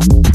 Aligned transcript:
Thank 0.00 0.27